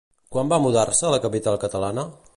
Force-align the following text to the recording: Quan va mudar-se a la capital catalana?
Quan 0.35 0.49
va 0.53 0.59
mudar-se 0.63 1.07
a 1.09 1.13
la 1.17 1.21
capital 1.29 1.63
catalana? 1.65 2.11